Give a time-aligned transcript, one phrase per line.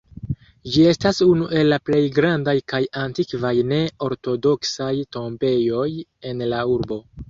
[0.75, 5.89] Ĝi estas unu el la plej grandaj kaj antikvaj ne-ortodoksaj tombejoj
[6.31, 7.05] en la urbo.